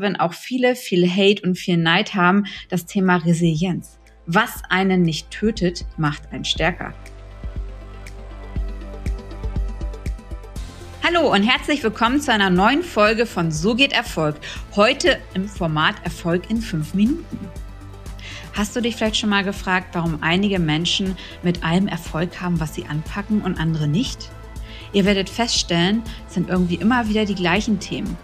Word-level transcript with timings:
wenn 0.00 0.16
auch 0.16 0.32
viele 0.32 0.76
viel 0.76 1.08
Hate 1.08 1.42
und 1.42 1.56
viel 1.56 1.76
Neid 1.76 2.14
haben, 2.14 2.44
das 2.68 2.86
Thema 2.86 3.16
Resilienz. 3.16 3.98
Was 4.26 4.62
einen 4.68 5.02
nicht 5.02 5.30
tötet, 5.30 5.86
macht 5.96 6.32
einen 6.32 6.44
stärker. 6.44 6.94
Hallo 11.02 11.32
und 11.32 11.42
herzlich 11.42 11.82
willkommen 11.82 12.20
zu 12.20 12.32
einer 12.32 12.50
neuen 12.50 12.82
Folge 12.82 13.26
von 13.26 13.50
So 13.50 13.74
geht 13.74 13.92
Erfolg. 13.92 14.36
Heute 14.76 15.18
im 15.34 15.48
Format 15.48 15.96
Erfolg 16.04 16.50
in 16.50 16.60
fünf 16.60 16.94
Minuten. 16.94 17.38
Hast 18.52 18.76
du 18.76 18.80
dich 18.80 18.96
vielleicht 18.96 19.16
schon 19.16 19.30
mal 19.30 19.42
gefragt, 19.42 19.88
warum 19.94 20.18
einige 20.22 20.58
Menschen 20.58 21.16
mit 21.42 21.64
allem 21.64 21.88
Erfolg 21.88 22.40
haben, 22.40 22.60
was 22.60 22.74
sie 22.74 22.84
anpacken 22.84 23.42
und 23.42 23.58
andere 23.58 23.88
nicht? 23.88 24.30
Ihr 24.92 25.04
werdet 25.04 25.30
feststellen, 25.30 26.02
es 26.28 26.34
sind 26.34 26.48
irgendwie 26.48 26.74
immer 26.74 27.08
wieder 27.08 27.24
die 27.24 27.34
gleichen 27.34 27.80
Themen. 27.80 28.16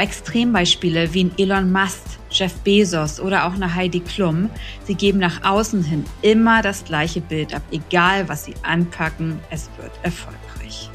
Extrembeispiele 0.00 1.12
wie 1.14 1.24
ein 1.24 1.32
Elon 1.38 1.70
Musk, 1.70 2.02
Jeff 2.30 2.54
Bezos 2.60 3.20
oder 3.20 3.46
auch 3.46 3.54
eine 3.54 3.74
Heidi 3.74 4.00
Klum, 4.00 4.50
sie 4.84 4.94
geben 4.94 5.18
nach 5.18 5.44
außen 5.44 5.84
hin 5.84 6.04
immer 6.22 6.62
das 6.62 6.84
gleiche 6.84 7.20
Bild 7.20 7.54
ab, 7.54 7.62
egal 7.70 8.28
was 8.28 8.44
sie 8.44 8.54
anpacken, 8.62 9.38
es 9.50 9.68
wird 9.78 9.92
erfolgreich. 10.02 10.90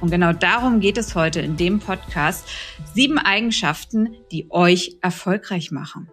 Und 0.00 0.10
genau 0.10 0.32
darum 0.32 0.80
geht 0.80 0.98
es 0.98 1.14
heute 1.14 1.40
in 1.40 1.56
dem 1.56 1.78
Podcast. 1.78 2.48
Sieben 2.92 3.18
Eigenschaften, 3.18 4.16
die 4.32 4.46
euch 4.50 4.96
erfolgreich 5.00 5.70
machen. 5.70 6.08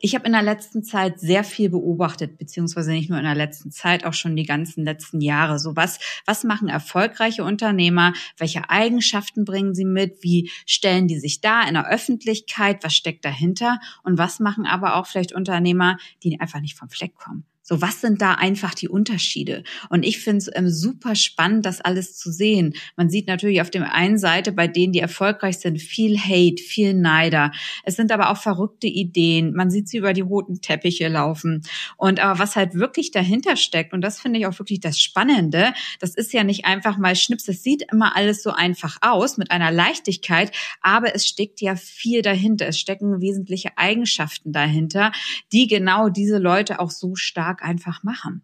Ich 0.00 0.14
habe 0.14 0.26
in 0.26 0.32
der 0.32 0.42
letzten 0.42 0.82
Zeit 0.82 1.20
sehr 1.20 1.44
viel 1.44 1.70
beobachtet, 1.70 2.38
beziehungsweise 2.38 2.90
nicht 2.92 3.10
nur 3.10 3.18
in 3.18 3.24
der 3.24 3.34
letzten 3.34 3.70
Zeit, 3.70 4.04
auch 4.04 4.14
schon 4.14 4.36
die 4.36 4.46
ganzen 4.46 4.84
letzten 4.84 5.20
Jahre. 5.20 5.58
So 5.58 5.76
was, 5.76 5.98
was 6.26 6.44
machen 6.44 6.68
erfolgreiche 6.68 7.44
Unternehmer? 7.44 8.12
Welche 8.36 8.70
Eigenschaften 8.70 9.44
bringen 9.44 9.74
sie 9.74 9.84
mit? 9.84 10.22
Wie 10.22 10.50
stellen 10.66 11.08
die 11.08 11.18
sich 11.18 11.40
da 11.40 11.62
in 11.62 11.74
der 11.74 11.88
Öffentlichkeit? 11.88 12.84
Was 12.84 12.94
steckt 12.94 13.24
dahinter? 13.24 13.80
Und 14.02 14.18
was 14.18 14.40
machen 14.40 14.66
aber 14.66 14.96
auch 14.96 15.06
vielleicht 15.06 15.32
Unternehmer, 15.32 15.98
die 16.22 16.40
einfach 16.40 16.60
nicht 16.60 16.76
vom 16.76 16.88
Fleck 16.88 17.14
kommen? 17.14 17.44
So, 17.64 17.80
was 17.80 18.00
sind 18.00 18.20
da 18.20 18.34
einfach 18.34 18.74
die 18.74 18.88
Unterschiede? 18.88 19.62
Und 19.88 20.04
ich 20.04 20.18
finde 20.18 20.38
es 20.38 20.50
ähm, 20.52 20.68
super 20.68 21.14
spannend, 21.14 21.64
das 21.64 21.80
alles 21.80 22.16
zu 22.18 22.32
sehen. 22.32 22.74
Man 22.96 23.08
sieht 23.08 23.28
natürlich 23.28 23.60
auf 23.60 23.70
der 23.70 23.94
einen 23.94 24.18
Seite 24.18 24.50
bei 24.50 24.66
denen, 24.66 24.92
die 24.92 24.98
erfolgreich 24.98 25.58
sind, 25.58 25.80
viel 25.80 26.18
Hate, 26.18 26.60
viel 26.60 26.92
Neider. 26.92 27.52
Es 27.84 27.94
sind 27.94 28.10
aber 28.10 28.30
auch 28.30 28.36
verrückte 28.36 28.88
Ideen. 28.88 29.54
Man 29.54 29.70
sieht 29.70 29.88
sie 29.88 29.98
über 29.98 30.12
die 30.12 30.22
roten 30.22 30.60
Teppiche 30.60 31.06
laufen. 31.06 31.62
Und 31.96 32.18
aber 32.18 32.40
was 32.40 32.56
halt 32.56 32.74
wirklich 32.74 33.12
dahinter 33.12 33.54
steckt, 33.54 33.92
und 33.92 34.00
das 34.00 34.20
finde 34.20 34.40
ich 34.40 34.46
auch 34.46 34.58
wirklich 34.58 34.80
das 34.80 34.98
Spannende, 34.98 35.72
das 36.00 36.16
ist 36.16 36.32
ja 36.32 36.42
nicht 36.42 36.64
einfach 36.64 36.98
mal 36.98 37.14
Schnips. 37.14 37.46
Es 37.46 37.62
sieht 37.62 37.84
immer 37.92 38.16
alles 38.16 38.42
so 38.42 38.50
einfach 38.50 38.98
aus 39.02 39.36
mit 39.36 39.52
einer 39.52 39.70
Leichtigkeit, 39.70 40.50
aber 40.80 41.14
es 41.14 41.28
steckt 41.28 41.60
ja 41.60 41.76
viel 41.76 42.22
dahinter. 42.22 42.66
Es 42.66 42.80
stecken 42.80 43.20
wesentliche 43.20 43.78
Eigenschaften 43.78 44.50
dahinter, 44.52 45.12
die 45.52 45.68
genau 45.68 46.08
diese 46.08 46.38
Leute 46.38 46.80
auch 46.80 46.90
so 46.90 47.14
stark 47.14 47.51
Tag 47.52 47.62
einfach 47.62 48.02
machen. 48.02 48.42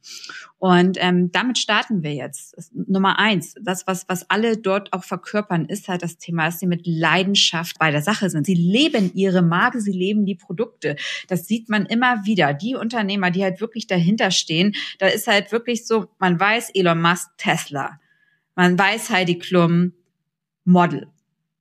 Und 0.58 0.98
ähm, 1.00 1.30
damit 1.32 1.58
starten 1.58 2.02
wir 2.02 2.14
jetzt. 2.14 2.72
Nummer 2.72 3.18
eins, 3.18 3.54
das, 3.62 3.86
was, 3.86 4.08
was 4.08 4.28
alle 4.30 4.56
dort 4.56 4.92
auch 4.92 5.04
verkörpern, 5.04 5.66
ist 5.66 5.88
halt 5.88 6.02
das 6.02 6.18
Thema, 6.18 6.46
dass 6.46 6.58
sie 6.58 6.66
mit 6.66 6.86
Leidenschaft 6.86 7.78
bei 7.78 7.90
der 7.90 8.02
Sache 8.02 8.30
sind. 8.30 8.46
Sie 8.46 8.54
leben 8.54 9.12
ihre 9.14 9.42
Marke, 9.42 9.80
sie 9.80 9.92
leben 9.92 10.26
die 10.26 10.34
Produkte. 10.34 10.96
Das 11.28 11.46
sieht 11.46 11.68
man 11.68 11.86
immer 11.86 12.24
wieder. 12.24 12.54
Die 12.54 12.74
Unternehmer, 12.74 13.30
die 13.30 13.42
halt 13.42 13.60
wirklich 13.60 13.86
dahinter 13.86 14.30
stehen, 14.30 14.74
da 14.98 15.06
ist 15.06 15.26
halt 15.26 15.52
wirklich 15.52 15.86
so, 15.86 16.06
man 16.18 16.38
weiß 16.38 16.70
Elon 16.74 17.00
Musk, 17.00 17.30
Tesla. 17.36 18.00
Man 18.54 18.78
weiß 18.78 19.10
Heidi 19.10 19.38
Klum, 19.38 19.92
Model. 20.64 21.08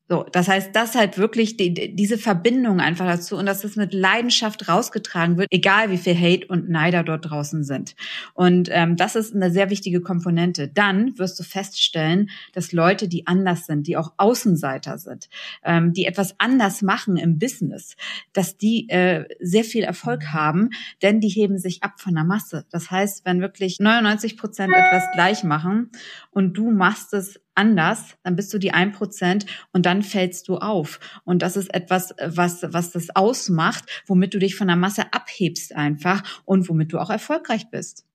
So, 0.09 0.23
das 0.31 0.47
heißt, 0.47 0.73
das 0.73 0.95
halt 0.95 1.17
wirklich 1.17 1.57
die, 1.57 1.73
diese 1.93 2.17
Verbindung 2.17 2.79
einfach 2.79 3.05
dazu 3.05 3.35
und 3.35 3.45
dass 3.45 3.61
das 3.61 3.75
mit 3.75 3.93
Leidenschaft 3.93 4.69
rausgetragen 4.69 5.37
wird, 5.37 5.49
egal 5.51 5.91
wie 5.91 5.97
viel 5.97 6.15
Hate 6.17 6.47
und 6.47 6.69
Neider 6.69 7.03
dort 7.03 7.29
draußen 7.29 7.65
sind. 7.65 7.93
Und 8.33 8.69
ähm, 8.71 8.95
das 8.95 9.17
ist 9.17 9.35
eine 9.35 9.51
sehr 9.51 9.69
wichtige 9.69 9.99
Komponente. 9.99 10.69
Dann 10.69 11.17
wirst 11.17 11.37
du 11.39 11.43
feststellen, 11.43 12.29
dass 12.53 12.71
Leute, 12.71 13.09
die 13.09 13.27
anders 13.27 13.65
sind, 13.65 13.85
die 13.85 13.97
auch 13.97 14.13
Außenseiter 14.15 14.97
sind, 14.97 15.27
ähm, 15.65 15.91
die 15.91 16.05
etwas 16.05 16.39
anders 16.39 16.81
machen 16.81 17.17
im 17.17 17.37
Business, 17.37 17.97
dass 18.31 18.57
die 18.57 18.87
äh, 18.87 19.25
sehr 19.41 19.65
viel 19.65 19.83
Erfolg 19.83 20.27
haben, 20.31 20.69
denn 21.01 21.19
die 21.19 21.29
heben 21.29 21.57
sich 21.57 21.83
ab 21.83 21.99
von 21.99 22.15
der 22.15 22.23
Masse. 22.23 22.65
Das 22.71 22.91
heißt, 22.91 23.25
wenn 23.25 23.41
wirklich 23.41 23.79
99 23.81 24.37
Prozent 24.37 24.73
etwas 24.73 25.03
gleich 25.13 25.43
machen 25.43 25.91
und 26.31 26.53
du 26.53 26.71
machst 26.71 27.13
es 27.13 27.41
anders, 27.57 28.17
dann 28.23 28.35
bist 28.35 28.53
du 28.53 28.57
die 28.57 28.71
ein 28.71 28.91
Prozent 28.91 29.45
und 29.73 29.85
dann 29.85 30.03
fällst 30.03 30.47
du 30.47 30.57
auf. 30.57 30.99
Und 31.25 31.41
das 31.41 31.57
ist 31.57 31.73
etwas, 31.73 32.13
was, 32.23 32.63
was 32.63 32.91
das 32.91 33.15
ausmacht, 33.15 33.85
womit 34.05 34.33
du 34.33 34.39
dich 34.39 34.55
von 34.55 34.67
der 34.67 34.75
Masse 34.75 35.13
abhebst 35.13 35.75
einfach 35.75 36.23
und 36.45 36.69
womit 36.69 36.93
du 36.93 36.99
auch 36.99 37.09
erfolgreich 37.09 37.69
bist. 37.69 38.05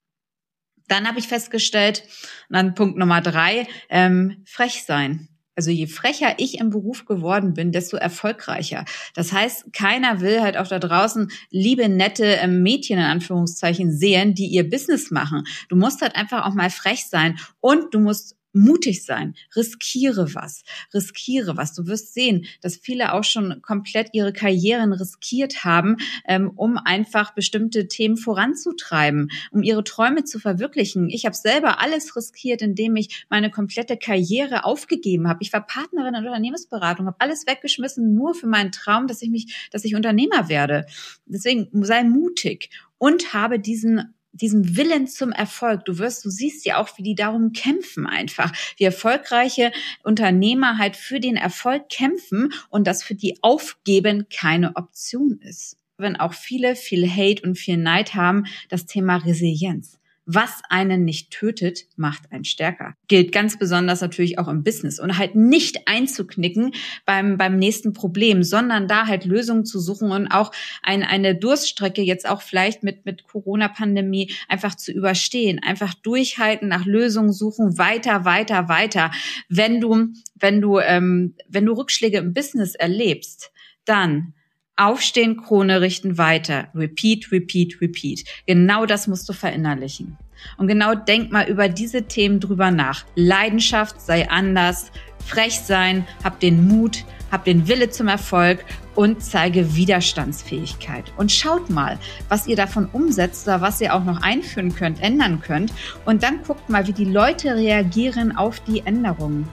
Dann 0.88 1.06
habe 1.06 1.18
ich 1.18 1.28
festgestellt, 1.28 2.04
dann 2.50 2.74
Punkt 2.74 2.98
Nummer 2.98 3.20
drei, 3.20 3.66
ähm, 3.88 4.42
frech 4.44 4.84
sein. 4.84 5.28
Also 5.54 5.70
je 5.70 5.86
frecher 5.86 6.34
ich 6.38 6.58
im 6.58 6.70
Beruf 6.70 7.04
geworden 7.04 7.52
bin, 7.52 7.72
desto 7.72 7.98
erfolgreicher. 7.98 8.86
Das 9.14 9.32
heißt, 9.32 9.72
keiner 9.72 10.20
will 10.20 10.40
halt 10.40 10.56
auch 10.56 10.66
da 10.66 10.78
draußen 10.78 11.30
liebe, 11.50 11.88
nette 11.90 12.24
ähm, 12.24 12.62
Mädchen 12.62 12.98
in 12.98 13.04
Anführungszeichen 13.04 13.92
sehen, 13.92 14.34
die 14.34 14.46
ihr 14.46 14.68
Business 14.68 15.10
machen. 15.10 15.44
Du 15.68 15.76
musst 15.76 16.00
halt 16.00 16.16
einfach 16.16 16.46
auch 16.46 16.54
mal 16.54 16.70
frech 16.70 17.06
sein 17.06 17.38
und 17.60 17.92
du 17.92 18.00
musst 18.00 18.36
mutig 18.52 19.04
sein, 19.04 19.34
riskiere 19.56 20.34
was, 20.34 20.62
riskiere 20.92 21.56
was. 21.56 21.74
Du 21.74 21.86
wirst 21.86 22.14
sehen, 22.14 22.46
dass 22.60 22.76
viele 22.76 23.14
auch 23.14 23.24
schon 23.24 23.62
komplett 23.62 24.10
ihre 24.12 24.32
Karrieren 24.32 24.92
riskiert 24.92 25.64
haben, 25.64 25.96
ähm, 26.26 26.50
um 26.56 26.76
einfach 26.76 27.34
bestimmte 27.34 27.88
Themen 27.88 28.16
voranzutreiben, 28.16 29.30
um 29.50 29.62
ihre 29.62 29.84
Träume 29.84 30.24
zu 30.24 30.38
verwirklichen. 30.38 31.08
Ich 31.08 31.24
habe 31.24 31.36
selber 31.36 31.80
alles 31.80 32.14
riskiert, 32.16 32.62
indem 32.62 32.96
ich 32.96 33.26
meine 33.28 33.50
komplette 33.50 33.96
Karriere 33.96 34.64
aufgegeben 34.64 35.28
habe. 35.28 35.38
Ich 35.42 35.52
war 35.52 35.66
Partnerin 35.66 36.14
in 36.14 36.26
Unternehmensberatung, 36.26 37.06
habe 37.06 37.20
alles 37.20 37.46
weggeschmissen, 37.46 38.14
nur 38.14 38.34
für 38.34 38.46
meinen 38.46 38.72
Traum, 38.72 39.06
dass 39.06 39.22
ich 39.22 39.30
mich, 39.30 39.68
dass 39.70 39.84
ich 39.84 39.94
Unternehmer 39.94 40.48
werde. 40.48 40.86
Deswegen 41.26 41.68
sei 41.84 42.04
mutig 42.04 42.70
und 42.98 43.32
habe 43.32 43.58
diesen 43.58 44.14
diesen 44.32 44.76
Willen 44.76 45.06
zum 45.06 45.30
Erfolg. 45.30 45.84
Du 45.84 45.98
wirst, 45.98 46.24
du 46.24 46.30
siehst 46.30 46.64
ja 46.64 46.78
auch, 46.78 46.96
wie 46.98 47.02
die 47.02 47.14
darum 47.14 47.52
kämpfen 47.52 48.06
einfach, 48.06 48.52
wie 48.76 48.84
erfolgreiche 48.84 49.72
Unternehmer 50.02 50.78
halt 50.78 50.96
für 50.96 51.20
den 51.20 51.36
Erfolg 51.36 51.88
kämpfen 51.88 52.52
und 52.70 52.86
das 52.86 53.02
für 53.02 53.14
die 53.14 53.42
Aufgeben 53.42 54.26
keine 54.28 54.76
Option 54.76 55.38
ist. 55.42 55.76
Wenn 55.98 56.16
auch 56.16 56.32
viele 56.32 56.74
viel 56.74 57.08
Hate 57.08 57.42
und 57.42 57.56
viel 57.56 57.76
Neid 57.76 58.14
haben, 58.14 58.44
das 58.68 58.86
Thema 58.86 59.16
Resilienz. 59.16 59.98
Was 60.24 60.62
einen 60.68 61.04
nicht 61.04 61.32
tötet, 61.32 61.86
macht 61.96 62.30
einen 62.30 62.44
stärker. 62.44 62.94
Gilt 63.08 63.32
ganz 63.32 63.58
besonders 63.58 64.00
natürlich 64.00 64.38
auch 64.38 64.46
im 64.46 64.62
Business 64.62 65.00
und 65.00 65.18
halt 65.18 65.34
nicht 65.34 65.88
einzuknicken 65.88 66.72
beim, 67.04 67.36
beim 67.36 67.58
nächsten 67.58 67.92
Problem, 67.92 68.44
sondern 68.44 68.86
da 68.86 69.06
halt 69.06 69.24
Lösungen 69.24 69.64
zu 69.64 69.80
suchen 69.80 70.12
und 70.12 70.28
auch 70.28 70.52
ein, 70.82 71.02
eine 71.02 71.34
Durststrecke 71.34 72.02
jetzt 72.02 72.28
auch 72.28 72.40
vielleicht 72.40 72.84
mit, 72.84 73.04
mit 73.04 73.24
Corona-Pandemie 73.24 74.32
einfach 74.48 74.76
zu 74.76 74.92
überstehen. 74.92 75.60
Einfach 75.60 75.92
durchhalten, 75.94 76.68
nach 76.68 76.86
Lösungen 76.86 77.32
suchen, 77.32 77.76
weiter, 77.76 78.24
weiter, 78.24 78.68
weiter. 78.68 79.10
Wenn 79.48 79.80
du, 79.80 80.12
wenn 80.36 80.60
du, 80.60 80.78
ähm, 80.78 81.34
wenn 81.48 81.66
du 81.66 81.72
Rückschläge 81.72 82.18
im 82.18 82.32
Business 82.32 82.76
erlebst, 82.76 83.50
dann 83.84 84.34
Aufstehen, 84.76 85.36
Krone 85.36 85.80
richten, 85.82 86.16
weiter. 86.16 86.68
Repeat, 86.74 87.30
repeat, 87.30 87.80
repeat. 87.80 88.24
Genau 88.46 88.86
das 88.86 89.06
musst 89.06 89.28
du 89.28 89.34
verinnerlichen. 89.34 90.16
Und 90.56 90.66
genau 90.66 90.94
denk 90.94 91.30
mal 91.30 91.48
über 91.48 91.68
diese 91.68 92.04
Themen 92.04 92.40
drüber 92.40 92.70
nach. 92.70 93.04
Leidenschaft 93.14 94.00
sei 94.00 94.28
anders, 94.30 94.90
frech 95.24 95.60
sein, 95.60 96.06
hab 96.24 96.40
den 96.40 96.66
Mut, 96.66 97.04
hab 97.30 97.44
den 97.44 97.68
Wille 97.68 97.90
zum 97.90 98.08
Erfolg 98.08 98.64
und 98.94 99.22
zeige 99.22 99.74
Widerstandsfähigkeit. 99.74 101.12
Und 101.16 101.32
schaut 101.32 101.70
mal, 101.70 101.98
was 102.28 102.46
ihr 102.46 102.56
davon 102.56 102.86
umsetzt 102.86 103.46
oder 103.46 103.60
was 103.60 103.80
ihr 103.80 103.94
auch 103.94 104.04
noch 104.04 104.22
einführen 104.22 104.74
könnt, 104.74 105.02
ändern 105.02 105.40
könnt. 105.40 105.72
Und 106.04 106.22
dann 106.22 106.42
guckt 106.42 106.68
mal, 106.68 106.86
wie 106.86 106.92
die 106.92 107.04
Leute 107.04 107.54
reagieren 107.54 108.36
auf 108.36 108.60
die 108.60 108.80
Änderungen. 108.80 109.48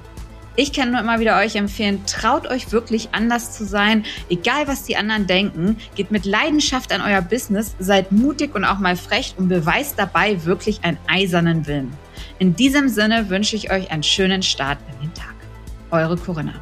Ich 0.55 0.73
kann 0.73 0.91
nur 0.91 0.99
immer 0.99 1.19
wieder 1.19 1.37
euch 1.37 1.55
empfehlen, 1.55 2.05
traut 2.05 2.47
euch 2.47 2.71
wirklich 2.71 3.09
anders 3.13 3.53
zu 3.53 3.65
sein, 3.65 4.03
egal 4.29 4.67
was 4.67 4.83
die 4.83 4.97
anderen 4.97 5.27
denken. 5.27 5.77
Geht 5.95 6.11
mit 6.11 6.25
Leidenschaft 6.25 6.91
an 6.91 7.01
euer 7.01 7.21
Business, 7.21 7.75
seid 7.79 8.11
mutig 8.11 8.55
und 8.55 8.65
auch 8.65 8.79
mal 8.79 8.95
frech 8.95 9.35
und 9.37 9.47
beweist 9.47 9.97
dabei 9.97 10.43
wirklich 10.45 10.83
einen 10.83 10.97
eisernen 11.07 11.65
Willen. 11.67 11.93
In 12.39 12.55
diesem 12.55 12.89
Sinne 12.89 13.29
wünsche 13.29 13.55
ich 13.55 13.71
euch 13.71 13.91
einen 13.91 14.03
schönen 14.03 14.43
Start 14.43 14.79
in 14.93 15.07
den 15.07 15.13
Tag. 15.13 15.35
Eure 15.91 16.17
Corinna. 16.17 16.53